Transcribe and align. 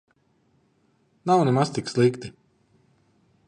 Nav 1.31 1.45
nemaz 1.49 1.69
tik 1.77 1.93
slikti. 1.95 2.35